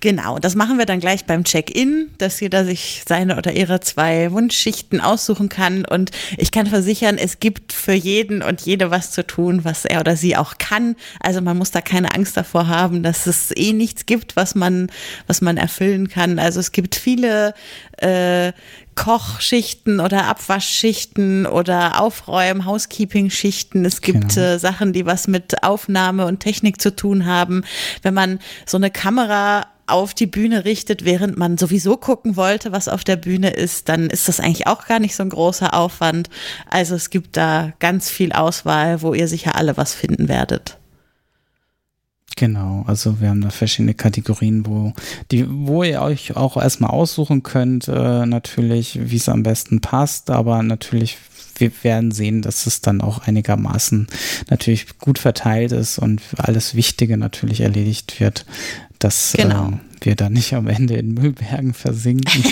Genau, 0.00 0.38
das 0.38 0.54
machen 0.54 0.78
wir 0.78 0.84
dann 0.84 1.00
gleich 1.00 1.24
beim 1.24 1.44
Check-in, 1.44 2.10
dass 2.18 2.40
jeder 2.40 2.64
sich 2.64 3.02
seine 3.08 3.38
oder 3.38 3.52
ihre 3.52 3.80
zwei 3.80 4.30
Wunschschichten 4.30 5.00
aussuchen 5.00 5.48
kann. 5.48 5.84
Und 5.86 6.10
ich 6.36 6.50
kann 6.50 6.66
versichern, 6.66 7.16
es 7.16 7.40
gibt 7.40 7.72
für 7.72 7.94
jeden 7.94 8.42
und 8.42 8.60
jede 8.60 8.90
was 8.90 9.10
zu 9.10 9.26
tun, 9.26 9.64
was 9.64 9.84
er 9.86 10.00
oder 10.00 10.16
sie 10.16 10.36
auch 10.36 10.58
kann. 10.58 10.96
Also 11.20 11.40
man 11.40 11.56
muss 11.56 11.70
da 11.70 11.80
keine 11.80 12.14
Angst 12.14 12.36
davor 12.36 12.68
haben, 12.68 13.02
dass 13.02 13.26
es 13.26 13.56
eh 13.56 13.72
nichts 13.72 14.04
gibt, 14.04 14.36
was 14.36 14.54
man, 14.54 14.88
was 15.26 15.40
man 15.40 15.56
erfüllen 15.56 16.08
kann. 16.08 16.38
Also 16.38 16.60
es 16.60 16.72
gibt 16.72 16.94
viele 16.94 17.54
äh, 17.96 18.52
Kochschichten 18.96 20.00
oder 20.00 20.24
Abwaschschichten 20.24 21.46
oder 21.46 22.00
Aufräumen, 22.00 22.64
Housekeeping-Schichten. 22.64 23.84
Es 23.84 24.00
gibt 24.00 24.34
genau. 24.34 24.46
äh, 24.46 24.58
Sachen, 24.58 24.92
die 24.92 25.06
was 25.06 25.28
mit 25.28 25.62
Aufnahme 25.62 26.26
und 26.26 26.40
Technik 26.40 26.80
zu 26.80 26.94
tun 26.94 27.26
haben. 27.26 27.62
Wenn 28.02 28.14
man 28.14 28.40
so 28.64 28.76
eine 28.76 28.90
Kamera 28.90 29.66
auf 29.86 30.14
die 30.14 30.26
Bühne 30.26 30.64
richtet, 30.64 31.04
während 31.04 31.36
man 31.36 31.58
sowieso 31.58 31.96
gucken 31.96 32.36
wollte, 32.36 32.72
was 32.72 32.88
auf 32.88 33.04
der 33.04 33.16
Bühne 33.16 33.50
ist, 33.50 33.88
dann 33.88 34.10
ist 34.10 34.28
das 34.28 34.40
eigentlich 34.40 34.66
auch 34.66 34.86
gar 34.86 34.98
nicht 34.98 35.14
so 35.14 35.22
ein 35.22 35.30
großer 35.30 35.74
Aufwand. 35.74 36.28
Also 36.68 36.94
es 36.94 37.10
gibt 37.10 37.36
da 37.36 37.72
ganz 37.78 38.10
viel 38.10 38.32
Auswahl, 38.32 39.02
wo 39.02 39.14
ihr 39.14 39.28
sicher 39.28 39.56
alle 39.56 39.76
was 39.76 39.94
finden 39.94 40.28
werdet. 40.28 40.78
Genau, 42.38 42.84
also 42.86 43.20
wir 43.20 43.30
haben 43.30 43.40
da 43.40 43.48
verschiedene 43.48 43.94
Kategorien, 43.94 44.66
wo 44.66 44.92
die, 45.30 45.46
wo 45.48 45.82
ihr 45.82 46.02
euch 46.02 46.36
auch 46.36 46.58
erstmal 46.58 46.90
aussuchen 46.90 47.42
könnt, 47.42 47.88
äh, 47.88 48.26
natürlich, 48.26 48.98
wie 49.10 49.16
es 49.16 49.30
am 49.30 49.42
besten 49.42 49.80
passt, 49.80 50.28
aber 50.28 50.62
natürlich 50.62 51.16
wir 51.58 51.72
werden 51.82 52.10
sehen, 52.10 52.42
dass 52.42 52.66
es 52.66 52.80
dann 52.80 53.00
auch 53.00 53.26
einigermaßen 53.26 54.06
natürlich 54.50 54.98
gut 54.98 55.18
verteilt 55.18 55.72
ist 55.72 55.98
und 55.98 56.20
alles 56.36 56.74
Wichtige 56.74 57.16
natürlich 57.16 57.60
erledigt 57.60 58.20
wird. 58.20 58.44
Das, 59.06 59.34
genau. 59.36 59.66
Ähm, 59.66 59.80
wir 60.00 60.16
dann 60.16 60.32
nicht 60.32 60.52
am 60.52 60.66
Ende 60.66 60.94
in 60.94 61.14
Müllbergen 61.14 61.74
versinken. 61.74 62.42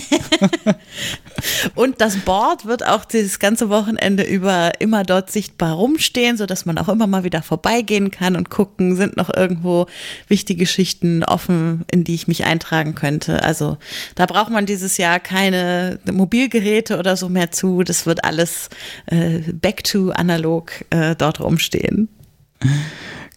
und 1.75 2.01
das 2.01 2.19
Board 2.19 2.65
wird 2.65 2.87
auch 2.87 3.05
dieses 3.05 3.41
ganze 3.41 3.71
Wochenende 3.71 4.23
über 4.23 4.81
immer 4.81 5.03
dort 5.03 5.33
sichtbar 5.33 5.73
rumstehen, 5.73 6.37
sodass 6.37 6.65
man 6.65 6.79
auch 6.79 6.89
immer 6.89 7.09
mal 7.09 7.25
wieder 7.25 7.43
vorbeigehen 7.43 8.13
kann 8.13 8.37
und 8.37 8.51
gucken, 8.51 8.95
sind 8.95 9.17
noch 9.17 9.35
irgendwo 9.35 9.87
wichtige 10.29 10.61
Geschichten 10.61 11.25
offen, 11.25 11.85
in 11.91 12.05
die 12.05 12.15
ich 12.15 12.29
mich 12.29 12.45
eintragen 12.45 12.95
könnte. 12.95 13.43
Also 13.43 13.77
da 14.15 14.27
braucht 14.27 14.51
man 14.51 14.65
dieses 14.65 14.97
Jahr 14.97 15.19
keine 15.19 15.99
Mobilgeräte 16.09 17.01
oder 17.01 17.17
so 17.17 17.29
mehr 17.29 17.51
zu. 17.51 17.83
Das 17.83 18.07
wird 18.07 18.23
alles 18.23 18.71
äh, 19.07 19.41
back 19.41 19.83
to 19.83 20.13
analog 20.13 20.71
äh, 20.91 21.17
dort 21.17 21.41
rumstehen. 21.41 22.09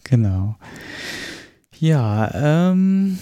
Genau. 0.04 0.54
Ja, 1.80 2.30
ähm, 2.34 3.18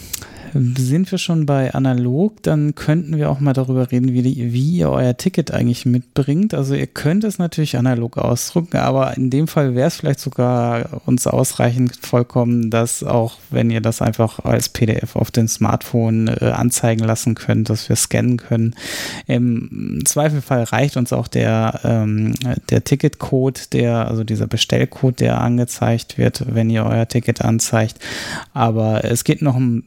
sind 0.52 1.10
wir 1.10 1.18
schon 1.18 1.46
bei 1.46 1.74
analog, 1.74 2.42
dann 2.42 2.74
könnten 2.74 3.16
wir 3.16 3.30
auch 3.30 3.40
mal 3.40 3.52
darüber 3.52 3.90
reden, 3.90 4.12
wie, 4.12 4.22
die, 4.22 4.52
wie 4.52 4.78
ihr 4.78 4.90
euer 4.90 5.16
Ticket 5.16 5.50
eigentlich 5.50 5.86
mitbringt. 5.86 6.54
Also 6.54 6.74
ihr 6.74 6.86
könnt 6.86 7.24
es 7.24 7.38
natürlich 7.38 7.76
analog 7.76 8.18
ausdrucken, 8.18 8.78
aber 8.78 9.16
in 9.16 9.30
dem 9.30 9.48
Fall 9.48 9.74
wäre 9.74 9.88
es 9.88 9.96
vielleicht 9.96 10.20
sogar 10.20 11.02
uns 11.06 11.26
ausreichend 11.26 11.96
vollkommen, 12.00 12.70
dass 12.70 13.02
auch 13.02 13.38
wenn 13.50 13.70
ihr 13.70 13.80
das 13.80 14.02
einfach 14.02 14.44
als 14.44 14.68
PDF 14.68 15.16
auf 15.16 15.30
den 15.30 15.48
Smartphone 15.48 16.28
äh, 16.28 16.46
anzeigen 16.46 17.04
lassen 17.04 17.34
könnt, 17.34 17.70
dass 17.70 17.88
wir 17.88 17.96
scannen 17.96 18.36
können. 18.36 18.74
Im 19.26 20.00
Zweifelfall 20.04 20.64
reicht 20.64 20.96
uns 20.96 21.12
auch 21.12 21.28
der, 21.28 21.80
ähm, 21.84 22.34
der 22.70 22.84
Ticketcode, 22.84 23.72
der, 23.72 24.08
also 24.08 24.24
dieser 24.24 24.46
Bestellcode, 24.46 25.20
der 25.20 25.40
angezeigt 25.40 26.18
wird, 26.18 26.44
wenn 26.54 26.70
ihr 26.70 26.84
euer 26.84 27.08
Ticket 27.08 27.42
anzeigt. 27.42 27.98
Aber 28.52 29.04
es 29.04 29.24
geht 29.24 29.42
noch 29.42 29.56
ein 29.56 29.84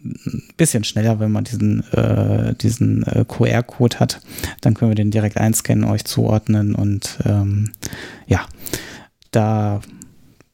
bisschen 0.60 0.84
schneller, 0.84 1.20
wenn 1.20 1.32
man 1.32 1.46
diesen, 1.46 1.84
äh, 1.94 2.54
diesen 2.54 3.04
äh, 3.04 3.26
QR-Code 3.28 4.00
hat. 4.00 4.22
Dann 4.62 4.76
können 4.76 4.92
wir 4.92 4.96
den 4.96 5.10
direkt 5.10 5.38
einscannen, 5.38 5.86
euch 5.86 6.06
zuordnen 6.06 6.76
und 6.76 7.18
ähm, 7.26 7.72
ja, 8.28 8.46
da, 9.32 9.82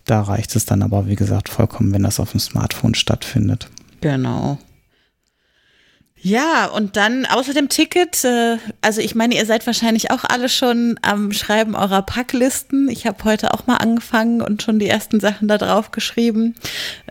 da 0.06 0.22
reicht 0.22 0.56
es 0.56 0.66
dann 0.66 0.82
aber, 0.82 1.08
wie 1.08 1.16
gesagt, 1.16 1.50
vollkommen, 1.50 1.92
wenn 1.92 2.04
das 2.04 2.22
auf 2.22 2.32
dem 2.32 2.40
Smartphone 2.40 2.96
stattfindet. 2.96 3.70
Genau. 4.00 4.60
Ja, 6.26 6.66
und 6.66 6.96
dann 6.96 7.28
außer 7.28 7.54
dem 7.54 7.70
Ticket, 7.70 8.24
äh, 8.24 8.58
also 8.82 9.00
ich 9.00 9.14
meine, 9.14 9.36
ihr 9.36 9.46
seid 9.46 9.68
wahrscheinlich 9.68 10.10
auch 10.10 10.24
alle 10.24 10.50
schon 10.50 10.98
am 11.04 11.32
Schreiben 11.32 11.76
eurer 11.76 12.02
Packlisten. 12.02 12.90
Ich 12.90 13.06
habe 13.06 13.24
heute 13.26 13.54
auch 13.54 13.68
mal 13.68 13.78
angefangen 13.78 14.42
und 14.42 14.64
schon 14.64 14.80
die 14.80 14.88
ersten 14.88 15.20
Sachen 15.20 15.48
da 15.48 15.60
drauf 15.60 15.92
geschrieben. 15.92 16.56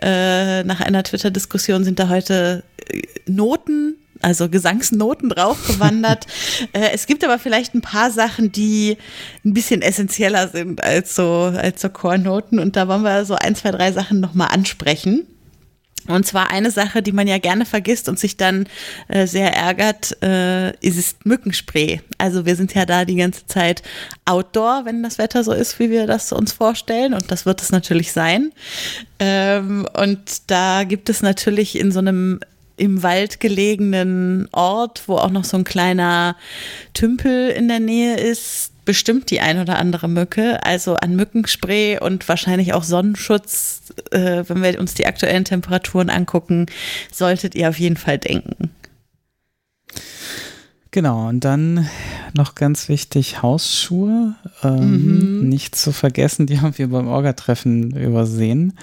Äh, 0.01 0.65
nach 0.65 0.81
einer 0.81 1.01
Twitter-Diskussion 1.01 1.85
sind 1.85 1.97
da 1.97 2.09
heute 2.09 2.65
äh, 2.89 3.03
Noten 3.25 3.95
also 4.21 4.49
Gesangsnoten 4.49 5.29
draufgewandert. 5.29 6.27
äh, 6.73 6.89
es 6.93 7.05
gibt 7.05 7.23
aber 7.23 7.39
vielleicht 7.39 7.73
ein 7.73 7.81
paar 7.81 8.11
Sachen, 8.11 8.51
die 8.51 8.97
ein 9.45 9.53
bisschen 9.53 9.81
essentieller 9.81 10.49
sind 10.49 10.83
als 10.83 11.15
so, 11.15 11.53
als 11.55 11.81
so 11.81 11.87
Chornoten. 11.87 12.59
Und 12.59 12.75
da 12.75 12.89
wollen 12.89 13.03
wir 13.03 13.23
so 13.23 13.35
ein, 13.35 13.55
zwei, 13.55 13.71
drei 13.71 13.93
Sachen 13.93 14.19
nochmal 14.19 14.49
ansprechen. 14.49 15.25
Und 16.07 16.25
zwar 16.25 16.51
eine 16.51 16.71
Sache, 16.71 17.01
die 17.01 17.11
man 17.11 17.27
ja 17.27 17.39
gerne 17.39 17.65
vergisst 17.65 18.09
und 18.09 18.19
sich 18.19 18.37
dann 18.37 18.67
äh, 19.07 19.25
sehr 19.25 19.53
ärgert, 19.53 20.21
äh, 20.21 20.75
ist 20.79 21.25
Mückenspray. 21.25 22.01
Also 22.17 22.45
wir 22.45 22.55
sind 22.55 22.73
ja 22.73 22.85
da 22.85 23.05
die 23.05 23.15
ganze 23.15 23.47
Zeit 23.47 23.81
outdoor, 24.25 24.85
wenn 24.85 25.01
das 25.01 25.17
Wetter 25.17 25.43
so 25.43 25.51
ist, 25.51 25.79
wie 25.79 25.89
wir 25.89 26.05
das 26.05 26.31
uns 26.31 26.53
vorstellen. 26.53 27.13
Und 27.13 27.31
das 27.31 27.45
wird 27.45 27.61
es 27.61 27.71
natürlich 27.71 28.11
sein. 28.11 28.51
Ähm, 29.19 29.87
und 29.93 30.49
da 30.51 30.83
gibt 30.83 31.09
es 31.09 31.21
natürlich 31.21 31.79
in 31.79 31.91
so 31.91 31.99
einem 31.99 32.39
im 32.77 33.03
Wald 33.03 33.39
gelegenen 33.39 34.47
Ort, 34.51 35.03
wo 35.07 35.15
auch 35.15 35.29
noch 35.29 35.43
so 35.43 35.57
ein 35.57 35.63
kleiner 35.63 36.35
Tümpel 36.93 37.49
in 37.49 37.67
der 37.67 37.79
Nähe 37.79 38.17
ist, 38.17 38.71
bestimmt 38.85 39.31
die 39.31 39.41
ein 39.41 39.59
oder 39.59 39.77
andere 39.77 40.07
Mücke. 40.07 40.63
Also 40.63 40.95
an 40.95 41.15
Mückenspray 41.15 41.99
und 41.99 42.27
wahrscheinlich 42.29 42.73
auch 42.73 42.83
Sonnenschutz, 42.83 43.81
äh, 44.11 44.43
wenn 44.47 44.63
wir 44.63 44.79
uns 44.79 44.93
die 44.93 45.07
aktuellen 45.07 45.45
Temperaturen 45.45 46.09
angucken, 46.09 46.67
solltet 47.11 47.55
ihr 47.55 47.69
auf 47.69 47.79
jeden 47.79 47.97
Fall 47.97 48.17
denken. 48.17 48.71
Genau, 50.91 51.27
und 51.27 51.41
dann 51.41 51.89
noch 52.35 52.55
ganz 52.55 52.89
wichtig, 52.89 53.41
Hausschuhe. 53.41 54.35
Ähm, 54.63 55.41
mhm. 55.41 55.49
Nicht 55.49 55.75
zu 55.75 55.91
vergessen, 55.91 56.47
die 56.47 56.59
haben 56.59 56.77
wir 56.77 56.89
beim 56.89 57.07
Orga-Treffen 57.07 57.95
übersehen, 57.95 58.73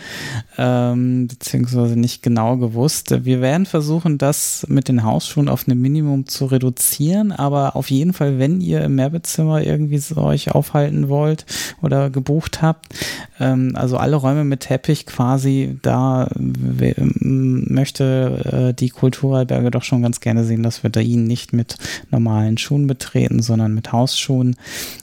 ähm, 0.59 1.29
beziehungsweise 1.29 1.99
nicht 1.99 2.23
genau 2.23 2.57
gewusst. 2.57 3.25
Wir 3.25 3.41
werden 3.41 3.67
versuchen, 3.67 4.19
das 4.19 4.67
mit 4.69 4.89
den 4.89 5.05
Hausschuhen 5.05 5.49
auf 5.49 5.67
ein 5.67 5.79
Minimum 5.79 6.27
zu 6.27 6.47
reduzieren, 6.47 7.33
aber 7.33 7.77
auf 7.77 7.91
jeden 7.91 8.13
Fall, 8.13 8.39
wenn 8.39 8.61
ihr 8.61 8.83
im 8.83 8.95
Mehrbettzimmer 8.95 9.63
irgendwie 9.63 9.99
so 9.99 10.17
euch 10.17 10.51
aufhalten 10.51 11.09
wollt 11.09 11.47
oder 11.83 12.11
gebucht 12.11 12.63
habt, 12.63 12.95
ähm, 13.39 13.73
also 13.75 13.97
alle 13.97 14.17
Räume 14.17 14.45
mit 14.45 14.61
Teppich 14.61 15.07
quasi, 15.07 15.79
da 15.83 16.29
möchte 16.39 18.71
äh, 18.71 18.75
die 18.75 18.91
Kulturalberge 18.91 19.71
doch 19.71 19.83
schon 19.83 20.03
ganz 20.03 20.21
gerne 20.21 20.45
sehen, 20.45 20.63
dass 20.63 20.83
wir 20.83 20.91
da 20.91 21.01
ihnen 21.01 21.27
nicht 21.27 21.53
mit 21.53 21.77
normalen 22.11 22.59
Schuhen 22.59 22.87
betreten, 22.87 23.42
sondern 23.43 23.75
mit 23.75 23.93
Hausschuhen. 23.93 24.57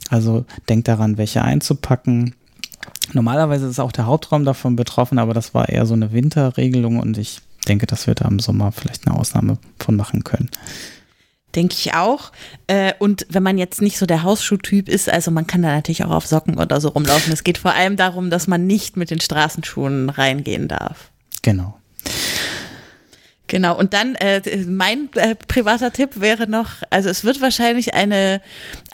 Also 0.08 0.44
denkt 0.68 0.88
daran, 0.88 1.18
welche 1.18 1.42
einzupacken. 1.42 2.34
Normalerweise 3.12 3.66
ist 3.66 3.80
auch 3.80 3.92
der 3.92 4.06
Hauptraum 4.06 4.44
davon 4.44 4.76
betroffen, 4.76 5.18
aber 5.18 5.34
das 5.34 5.54
war 5.54 5.68
eher 5.68 5.86
so 5.86 5.94
eine 5.94 6.12
Winterregelung 6.12 6.98
und 6.98 7.18
ich 7.18 7.40
denke, 7.68 7.86
dass 7.86 8.06
wir 8.06 8.14
da 8.14 8.26
im 8.28 8.38
Sommer 8.38 8.72
vielleicht 8.72 9.06
eine 9.06 9.16
Ausnahme 9.18 9.58
von 9.78 9.96
machen 9.96 10.24
können. 10.24 10.50
Denke 11.54 11.74
ich 11.76 11.94
auch. 11.94 12.30
Äh, 12.68 12.92
und 13.00 13.26
wenn 13.28 13.42
man 13.42 13.58
jetzt 13.58 13.82
nicht 13.82 13.98
so 13.98 14.06
der 14.06 14.22
Hausschuhtyp 14.22 14.88
ist, 14.88 15.08
also 15.08 15.32
man 15.32 15.48
kann 15.48 15.62
da 15.62 15.68
natürlich 15.68 16.04
auch 16.04 16.10
auf 16.10 16.26
Socken 16.26 16.58
oder 16.58 16.80
so 16.80 16.90
rumlaufen. 16.90 17.32
Es 17.32 17.42
geht 17.42 17.58
vor 17.58 17.74
allem 17.74 17.96
darum, 17.96 18.30
dass 18.30 18.46
man 18.46 18.66
nicht 18.66 18.96
mit 18.96 19.10
den 19.10 19.20
Straßenschuhen 19.20 20.10
reingehen 20.10 20.68
darf. 20.68 21.10
Genau. 21.42 21.79
Genau, 23.50 23.76
und 23.76 23.94
dann 23.94 24.14
äh, 24.14 24.40
mein 24.68 25.08
äh, 25.16 25.34
privater 25.34 25.92
Tipp 25.92 26.20
wäre 26.20 26.48
noch, 26.48 26.68
also 26.88 27.08
es 27.08 27.24
wird 27.24 27.40
wahrscheinlich 27.40 27.94
eine 27.94 28.40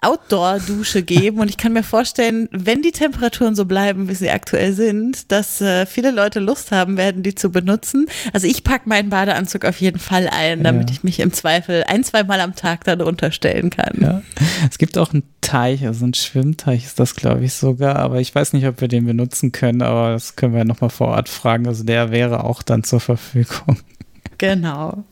Outdoor-Dusche 0.01 1.03
geben 1.03 1.41
und 1.41 1.51
ich 1.51 1.59
kann 1.59 1.75
mir 1.75 1.83
vorstellen, 1.83 2.49
wenn 2.53 2.81
die 2.81 2.93
Temperaturen 2.93 3.55
so 3.55 3.67
bleiben, 3.67 4.09
wie 4.09 4.15
sie 4.15 4.31
aktuell 4.31 4.73
sind, 4.73 5.31
dass 5.31 5.61
äh, 5.61 5.85
viele 5.85 6.11
Leute 6.11 6.41
Lust 6.41 6.73
haben 6.73 6.97
werden, 6.97 7.23
die 7.23 7.35
zu 7.35 7.51
benutzen. 7.51 8.07
Also 8.33 8.47
ich 8.47 8.65
packe 8.65 8.89
meinen 8.89 9.11
Badeanzug 9.11 9.67
auf 9.67 9.79
jeden 9.79 9.99
Fall 9.99 10.27
ein, 10.27 10.63
damit 10.63 10.89
ja. 10.89 10.97
ich 10.97 11.05
mich 11.05 11.21
im 11.21 11.35
Zweifel 11.35 11.85
ein, 11.87 12.03
zwei 12.03 12.25
Mal 12.25 12.41
am 12.41 12.55
Tag 12.55 12.85
darunter 12.85 13.33
stellen 13.33 13.69
kann. 13.69 13.99
Ja. 14.01 14.23
Es 14.71 14.79
gibt 14.79 14.97
auch 14.97 15.13
einen 15.13 15.25
Teich, 15.43 15.87
also 15.87 16.07
ein 16.07 16.15
Schwimmteich 16.15 16.87
ist 16.87 16.99
das, 16.99 17.15
glaube 17.15 17.45
ich, 17.45 17.53
sogar, 17.53 17.97
aber 17.97 18.21
ich 18.21 18.35
weiß 18.35 18.55
nicht, 18.55 18.67
ob 18.67 18.81
wir 18.81 18.89
den 18.89 19.05
benutzen 19.05 19.53
können, 19.53 19.83
aber 19.83 20.13
das 20.13 20.35
können 20.35 20.55
wir 20.55 20.65
nochmal 20.65 20.89
vor 20.89 21.09
Ort 21.09 21.29
fragen. 21.29 21.69
Also 21.69 21.85
der 21.85 22.11
wäre 22.11 22.45
auch 22.45 22.63
dann 22.63 22.85
zur 22.85 23.01
Verfügung. 23.01 23.77
Genau. 24.39 25.05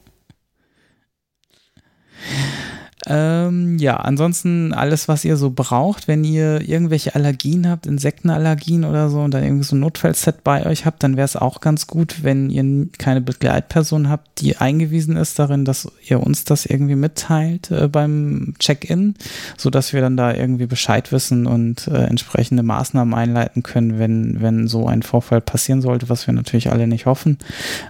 Ähm, 3.07 3.79
ja, 3.79 3.97
ansonsten 3.97 4.73
alles, 4.73 5.09
was 5.09 5.25
ihr 5.25 5.37
so 5.37 5.51
braucht, 5.51 6.09
wenn 6.09 6.25
ihr 6.25 6.67
irgendwelche 6.67 7.15
Allergien 7.15 7.69
habt, 7.69 7.87
Insektenallergien 7.87 8.85
oder 8.85 9.11
so 9.11 9.21
und 9.21 9.35
dann 9.35 9.45
irgendwie 9.45 9.65
so 9.65 9.77
ein 9.77 9.81
Notfallset 9.81 10.43
bei 10.43 10.65
euch 10.65 10.87
habt, 10.87 11.03
dann 11.03 11.17
wäre 11.17 11.27
es 11.27 11.37
auch 11.37 11.61
ganz 11.61 11.87
gut, 11.87 12.23
wenn 12.23 12.49
ihr 12.49 12.89
keine 12.97 13.21
Begleitperson 13.21 14.09
habt, 14.09 14.41
die 14.41 14.57
eingewiesen 14.57 15.17
ist 15.17 15.39
darin, 15.39 15.67
dass 15.67 15.89
ihr 16.07 16.21
uns 16.21 16.45
das 16.45 16.65
irgendwie 16.65 16.95
mitteilt 16.95 17.71
äh, 17.71 17.89
beim 17.89 18.55
Check-in, 18.59 19.17
sodass 19.59 19.93
wir 19.93 20.01
dann 20.01 20.17
da 20.17 20.33
irgendwie 20.33 20.67
Bescheid 20.67 21.13
wissen 21.13 21.47
und 21.47 21.89
äh, 21.89 22.05
entsprechende 22.05 22.63
Maßnahmen 22.63 23.13
einleiten 23.13 23.63
können, 23.63 23.99
wenn, 23.99 24.41
wenn 24.41 24.67
so 24.67 24.87
ein 24.87 25.03
Vorfall 25.03 25.43
passieren 25.43 25.83
sollte, 25.83 26.09
was 26.09 26.27
wir 26.27 26.33
natürlich 26.33 26.71
alle 26.71 26.87
nicht 26.87 27.05
hoffen, 27.05 27.39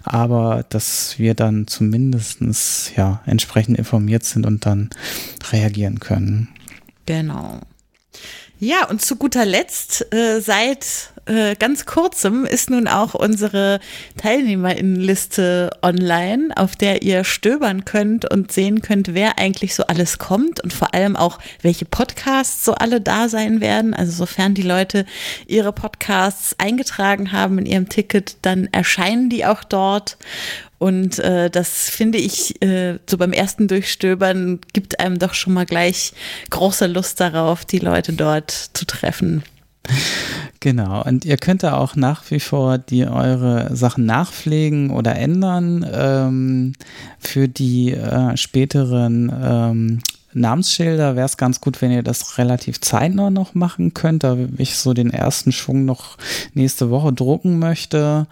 aber 0.02 0.64
dass 0.70 1.18
wir 1.18 1.34
dann 1.34 1.68
zumindestens 1.68 2.90
ja 2.96 3.20
entsprechend 3.26 3.78
informiert 3.78 4.24
sind 4.24 4.44
und 4.44 4.66
dann 4.66 4.90
reagieren 5.50 6.00
können. 6.00 6.48
Genau. 7.06 7.60
Ja, 8.58 8.88
und 8.88 9.02
zu 9.02 9.16
guter 9.16 9.44
Letzt, 9.44 10.12
äh, 10.14 10.40
seit 10.40 11.12
äh, 11.26 11.54
ganz 11.56 11.86
kurzem 11.86 12.44
ist 12.44 12.70
nun 12.70 12.86
auch 12.86 13.14
unsere 13.14 13.80
Teilnehmerinnenliste 14.16 15.70
online, 15.82 16.48
auf 16.56 16.76
der 16.76 17.02
ihr 17.02 17.24
stöbern 17.24 17.84
könnt 17.84 18.30
und 18.30 18.52
sehen 18.52 18.82
könnt, 18.82 19.14
wer 19.14 19.38
eigentlich 19.38 19.74
so 19.74 19.84
alles 19.86 20.18
kommt 20.18 20.60
und 20.62 20.72
vor 20.72 20.94
allem 20.94 21.16
auch, 21.16 21.38
welche 21.62 21.84
Podcasts 21.84 22.64
so 22.64 22.74
alle 22.74 23.00
da 23.00 23.28
sein 23.28 23.60
werden. 23.60 23.94
Also 23.94 24.12
sofern 24.12 24.54
die 24.54 24.62
Leute 24.62 25.06
ihre 25.46 25.72
Podcasts 25.72 26.54
eingetragen 26.58 27.32
haben 27.32 27.58
in 27.58 27.66
ihrem 27.66 27.88
Ticket, 27.88 28.36
dann 28.42 28.68
erscheinen 28.72 29.30
die 29.30 29.46
auch 29.46 29.64
dort. 29.64 30.16
Und 30.78 31.18
äh, 31.18 31.50
das 31.50 31.88
finde 31.88 32.18
ich, 32.18 32.60
äh, 32.62 32.98
so 33.08 33.16
beim 33.16 33.32
ersten 33.32 33.68
Durchstöbern 33.68 34.60
gibt 34.72 35.00
einem 35.00 35.18
doch 35.18 35.34
schon 35.34 35.54
mal 35.54 35.66
gleich 35.66 36.12
große 36.50 36.86
Lust 36.86 37.20
darauf, 37.20 37.64
die 37.64 37.78
Leute 37.78 38.12
dort 38.12 38.50
zu 38.50 38.84
treffen. 38.84 39.42
Genau, 40.60 41.02
und 41.04 41.26
ihr 41.26 41.36
könnt 41.36 41.62
da 41.62 41.76
auch 41.76 41.94
nach 41.94 42.30
wie 42.30 42.40
vor 42.40 42.78
die 42.78 43.06
eure 43.06 43.76
Sachen 43.76 44.06
nachpflegen 44.06 44.90
oder 44.90 45.14
ändern. 45.14 45.86
Ähm, 45.92 46.72
für 47.18 47.48
die 47.48 47.92
äh, 47.92 48.34
späteren 48.36 49.30
ähm, 49.42 50.00
Namensschilder 50.34 51.16
wäre 51.16 51.26
es 51.26 51.36
ganz 51.36 51.60
gut, 51.60 51.80
wenn 51.80 51.90
ihr 51.90 52.02
das 52.02 52.38
relativ 52.38 52.80
zeitnah 52.80 53.30
noch 53.30 53.54
machen 53.54 53.94
könnt, 53.94 54.24
da 54.24 54.36
ich 54.58 54.76
so 54.76 54.92
den 54.92 55.10
ersten 55.10 55.52
Schwung 55.52 55.84
noch 55.84 56.16
nächste 56.54 56.90
Woche 56.90 57.12
drucken 57.12 57.58
möchte. 57.58 58.26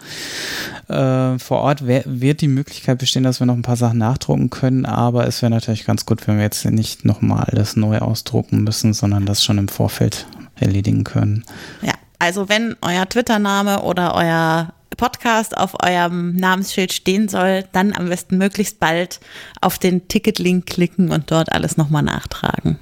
Äh, 0.88 1.38
vor 1.38 1.61
Ort 1.61 1.87
wird 1.87 2.40
die 2.40 2.49
Möglichkeit 2.49 2.99
bestehen, 2.99 3.23
dass 3.23 3.40
wir 3.40 3.47
noch 3.47 3.54
ein 3.54 3.62
paar 3.62 3.76
Sachen 3.76 3.99
nachdrucken 3.99 4.50
können, 4.50 4.85
aber 4.85 5.26
es 5.26 5.42
wäre 5.42 5.50
natürlich 5.50 5.85
ganz 5.85 6.06
gut, 6.06 6.26
wenn 6.26 6.37
wir 6.37 6.44
jetzt 6.44 6.64
nicht 6.64 7.04
nochmal 7.04 7.44
alles 7.44 7.76
neu 7.76 7.99
ausdrucken 7.99 8.64
müssen, 8.64 8.92
sondern 8.92 9.26
das 9.26 9.44
schon 9.44 9.59
im 9.59 9.68
Vorfeld 9.68 10.26
erledigen 10.56 11.04
können. 11.04 11.44
Ja, 11.82 11.94
also 12.18 12.49
wenn 12.49 12.76
euer 12.82 13.09
Twitter-Name 13.09 13.82
oder 13.82 14.14
euer 14.14 14.73
Podcast 14.96 15.56
auf 15.56 15.82
eurem 15.82 16.37
Namensschild 16.37 16.92
stehen 16.92 17.28
soll, 17.28 17.64
dann 17.72 17.92
am 17.92 18.08
besten 18.08 18.38
möglichst 18.38 18.80
bald 18.80 19.20
auf 19.61 19.78
den 19.78 20.08
Ticket-Link 20.08 20.66
klicken 20.66 21.11
und 21.11 21.30
dort 21.30 21.52
alles 21.52 21.76
nochmal 21.76 22.02
nachtragen. 22.02 22.78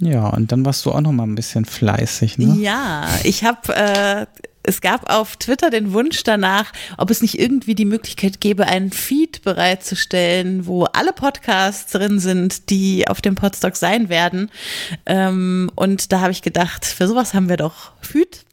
Ja, 0.00 0.28
und 0.28 0.50
dann 0.50 0.64
warst 0.64 0.84
du 0.86 0.92
auch 0.92 1.00
nochmal 1.00 1.26
ein 1.26 1.34
bisschen 1.34 1.64
fleißig, 1.64 2.38
ne? 2.38 2.56
Ja, 2.58 3.06
ich 3.22 3.44
habe 3.44 3.74
äh, 3.74 4.26
es 4.64 4.80
gab 4.80 5.10
auf 5.10 5.36
Twitter 5.36 5.70
den 5.70 5.92
Wunsch 5.92 6.22
danach, 6.24 6.72
ob 6.98 7.10
es 7.10 7.22
nicht 7.22 7.38
irgendwie 7.38 7.74
die 7.74 7.84
Möglichkeit 7.84 8.40
gäbe, 8.40 8.66
einen 8.66 8.90
Feed 8.90 9.42
bereitzustellen, 9.42 10.66
wo 10.66 10.84
alle 10.84 11.12
Podcasts 11.12 11.92
drin 11.92 12.18
sind, 12.18 12.70
die 12.70 13.06
auf 13.08 13.20
dem 13.20 13.34
Podstock 13.34 13.76
sein 13.76 14.08
werden. 14.08 14.50
Ähm, 15.06 15.70
und 15.74 16.12
da 16.12 16.20
habe 16.20 16.32
ich 16.32 16.42
gedacht, 16.42 16.84
für 16.84 17.06
sowas 17.06 17.34
haben 17.34 17.48
wir 17.48 17.56
doch 17.56 17.92
Feed 18.00 18.44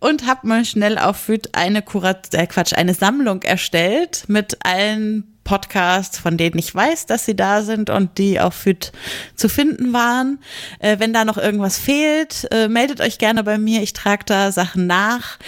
und 0.00 0.26
habe 0.26 0.46
mal 0.46 0.64
schnell 0.64 0.98
auf 0.98 1.16
Feed 1.16 1.54
eine 1.54 1.82
Kurat, 1.82 2.34
äh 2.34 2.46
Quatsch, 2.46 2.74
eine 2.74 2.94
Sammlung 2.94 3.42
erstellt 3.42 4.24
mit 4.28 4.58
allen 4.64 5.31
Podcasts, 5.44 6.18
von 6.18 6.36
denen 6.36 6.58
ich 6.58 6.74
weiß, 6.74 7.06
dass 7.06 7.24
sie 7.24 7.34
da 7.34 7.62
sind 7.62 7.90
und 7.90 8.18
die 8.18 8.38
auf 8.38 8.54
FIT 8.54 8.92
zu 9.34 9.48
finden 9.48 9.92
waren. 9.92 10.38
Äh, 10.78 10.98
wenn 10.98 11.12
da 11.12 11.24
noch 11.24 11.38
irgendwas 11.38 11.78
fehlt, 11.78 12.46
äh, 12.52 12.68
meldet 12.68 13.00
euch 13.00 13.18
gerne 13.18 13.42
bei 13.42 13.58
mir. 13.58 13.82
Ich 13.82 13.92
trage 13.92 14.24
da 14.24 14.52
Sachen 14.52 14.86
nach. 14.86 15.38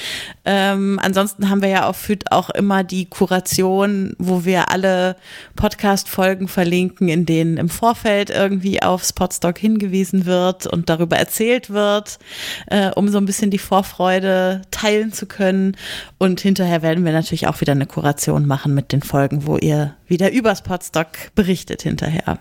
Ähm, 0.44 0.98
ansonsten 1.02 1.48
haben 1.48 1.62
wir 1.62 1.68
ja 1.68 1.86
auf 1.86 1.96
FIT 1.96 2.32
auch 2.32 2.50
immer 2.50 2.84
die 2.84 3.06
Kuration, 3.06 4.14
wo 4.18 4.44
wir 4.44 4.70
alle 4.70 5.16
Podcast-Folgen 5.56 6.48
verlinken, 6.48 7.08
in 7.08 7.24
denen 7.24 7.56
im 7.56 7.68
Vorfeld 7.68 8.30
irgendwie 8.30 8.82
auf 8.82 9.04
Spotstock 9.04 9.58
hingewiesen 9.58 10.26
wird 10.26 10.66
und 10.66 10.90
darüber 10.90 11.16
erzählt 11.16 11.70
wird, 11.70 12.18
äh, 12.66 12.90
um 12.90 13.08
so 13.08 13.18
ein 13.18 13.26
bisschen 13.26 13.50
die 13.50 13.58
Vorfreude 13.58 14.62
teilen 14.70 15.12
zu 15.12 15.26
können. 15.26 15.76
Und 16.18 16.40
hinterher 16.40 16.82
werden 16.82 17.04
wir 17.04 17.12
natürlich 17.12 17.46
auch 17.46 17.60
wieder 17.60 17.72
eine 17.72 17.86
Kuration 17.86 18.46
machen 18.46 18.74
mit 18.74 18.92
den 18.92 19.02
Folgen, 19.02 19.46
wo 19.46 19.56
ihr 19.56 19.83
wieder 20.06 20.32
übers 20.32 20.62
Podstock 20.62 21.34
berichtet 21.34 21.82
hinterher. 21.82 22.38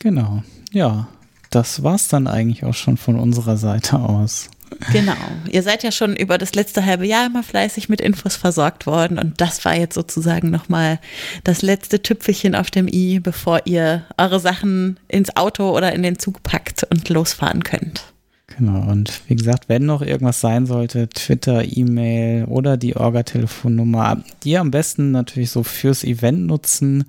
Genau, 0.00 0.42
ja, 0.72 1.08
das 1.50 1.82
war's 1.82 2.08
dann 2.08 2.26
eigentlich 2.26 2.64
auch 2.64 2.74
schon 2.74 2.96
von 2.96 3.18
unserer 3.18 3.56
Seite 3.56 3.98
aus. 3.98 4.50
Genau. 4.92 5.14
Ihr 5.50 5.62
seid 5.62 5.82
ja 5.82 5.92
schon 5.92 6.16
über 6.16 6.38
das 6.38 6.54
letzte 6.54 6.84
halbe 6.84 7.06
Jahr 7.06 7.26
immer 7.26 7.42
fleißig 7.42 7.88
mit 7.88 8.00
Infos 8.00 8.36
versorgt 8.36 8.86
worden 8.86 9.18
und 9.18 9.40
das 9.40 9.64
war 9.64 9.74
jetzt 9.74 9.94
sozusagen 9.94 10.50
nochmal 10.50 10.98
das 11.44 11.62
letzte 11.62 12.02
Tüpfelchen 12.02 12.54
auf 12.54 12.70
dem 12.70 12.88
i, 12.88 13.20
bevor 13.20 13.62
ihr 13.66 14.04
eure 14.18 14.40
Sachen 14.40 14.98
ins 15.08 15.36
Auto 15.36 15.70
oder 15.76 15.92
in 15.92 16.02
den 16.02 16.18
Zug 16.18 16.42
packt 16.42 16.84
und 16.84 17.08
losfahren 17.08 17.62
könnt. 17.62 18.13
Genau, 18.56 18.88
und 18.88 19.10
wie 19.28 19.34
gesagt, 19.34 19.68
wenn 19.68 19.84
noch 19.84 20.00
irgendwas 20.00 20.40
sein 20.40 20.66
sollte, 20.66 21.08
Twitter, 21.08 21.64
E-Mail 21.64 22.44
oder 22.44 22.76
die 22.76 22.94
Orga-Telefonnummer, 22.94 24.22
die 24.44 24.56
am 24.58 24.70
besten 24.70 25.10
natürlich 25.10 25.50
so 25.50 25.64
fürs 25.64 26.04
Event 26.04 26.46
nutzen. 26.46 27.04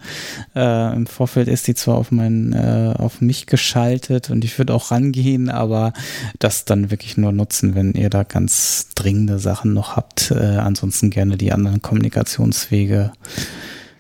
Äh, 0.56 0.96
Im 0.96 1.06
Vorfeld 1.06 1.48
ist 1.48 1.68
die 1.68 1.76
zwar 1.76 1.98
auf, 1.98 2.12
mein, 2.12 2.54
äh, 2.54 2.94
auf 2.98 3.22
mich 3.22 3.46
geschaltet 3.46 4.32
und 4.32 4.44
ich 4.44 4.58
würde 4.58 4.74
auch 4.74 4.90
rangehen, 4.90 5.50
aber 5.50 5.94
das 6.40 6.66
dann 6.66 6.90
wirklich 6.90 7.16
nur 7.16 7.32
nutzen, 7.32 7.76
wenn 7.76 7.94
ihr 7.94 8.10
da 8.10 8.24
ganz 8.24 8.90
dringende 8.96 9.38
Sachen 9.38 9.74
noch 9.74 9.96
habt. 9.96 10.32
Äh, 10.32 10.58
ansonsten 10.58 11.12
gerne 11.12 11.38
die 11.38 11.52
anderen 11.52 11.82
Kommunikationswege 11.82 13.12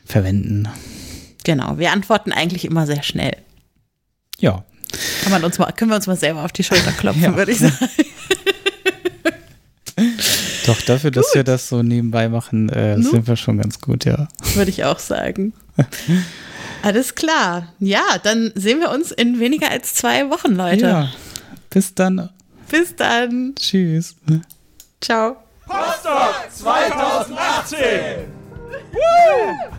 verwenden. 0.03 0.67
Genau, 1.43 1.77
wir 1.77 1.91
antworten 1.91 2.31
eigentlich 2.31 2.65
immer 2.65 2.87
sehr 2.87 3.03
schnell. 3.03 3.37
Ja, 4.39 4.63
kann 5.23 5.31
man 5.31 5.43
uns 5.43 5.57
mal, 5.57 5.71
können 5.71 5.91
wir 5.91 5.95
uns 5.95 6.07
mal 6.07 6.15
selber 6.15 6.43
auf 6.43 6.51
die 6.51 6.63
Schulter 6.63 6.91
klopfen, 6.97 7.23
ja. 7.23 7.35
würde 7.35 7.51
ich 7.51 7.59
sagen. 7.59 7.77
Doch, 10.65 10.81
dafür, 10.81 11.11
dass 11.11 11.27
gut. 11.27 11.35
wir 11.35 11.43
das 11.43 11.69
so 11.69 11.83
nebenbei 11.83 12.27
machen, 12.27 12.69
äh, 12.69 12.99
sind 13.01 13.27
wir 13.27 13.35
schon 13.35 13.59
ganz 13.59 13.79
gut, 13.79 14.03
ja. 14.05 14.27
Würde 14.55 14.71
ich 14.71 14.83
auch 14.83 14.99
sagen. 14.99 15.53
Alles 16.81 17.15
klar. 17.15 17.73
Ja, 17.79 18.03
dann 18.23 18.51
sehen 18.55 18.79
wir 18.79 18.89
uns 18.89 19.11
in 19.11 19.39
weniger 19.39 19.69
als 19.71 19.93
zwei 19.93 20.29
Wochen, 20.29 20.55
Leute. 20.55 20.85
Ja. 20.85 21.09
Bis 21.69 21.93
dann. 21.93 22.29
Bis 22.69 22.95
dann. 22.95 23.53
Tschüss. 23.55 24.15
Ciao. 25.01 25.37
Postock 25.65 26.47
2018! 26.51 27.79
Woo! 28.91 29.74